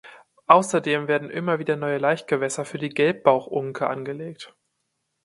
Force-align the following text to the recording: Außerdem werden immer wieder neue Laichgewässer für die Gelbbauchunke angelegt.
Außerdem 0.47 1.07
werden 1.07 1.29
immer 1.29 1.59
wieder 1.59 1.75
neue 1.75 1.99
Laichgewässer 1.99 2.65
für 2.65 2.79
die 2.79 2.89
Gelbbauchunke 2.89 3.87
angelegt. 3.87 4.51